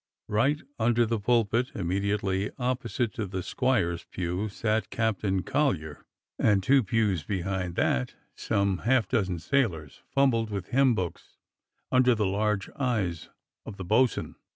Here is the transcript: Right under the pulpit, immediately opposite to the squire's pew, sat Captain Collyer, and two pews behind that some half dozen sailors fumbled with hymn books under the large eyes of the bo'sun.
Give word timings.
Right 0.29 0.59
under 0.79 1.05
the 1.05 1.19
pulpit, 1.19 1.71
immediately 1.75 2.49
opposite 2.57 3.13
to 3.13 3.27
the 3.27 3.43
squire's 3.43 4.03
pew, 4.09 4.49
sat 4.49 4.89
Captain 4.89 5.43
Collyer, 5.43 6.03
and 6.39 6.63
two 6.63 6.81
pews 6.83 7.21
behind 7.21 7.75
that 7.75 8.15
some 8.33 8.79
half 8.79 9.07
dozen 9.07 9.37
sailors 9.37 10.01
fumbled 10.09 10.49
with 10.49 10.69
hymn 10.69 10.95
books 10.95 11.37
under 11.91 12.15
the 12.15 12.25
large 12.25 12.67
eyes 12.77 13.29
of 13.63 13.77
the 13.77 13.85
bo'sun. 13.85 14.37